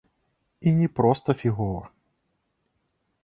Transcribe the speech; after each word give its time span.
І 0.61 0.69
не 0.79 0.87
проста 0.99 1.35
фігова. 1.43 1.83